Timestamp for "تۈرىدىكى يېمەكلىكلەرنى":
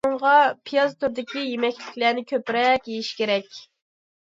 1.03-2.25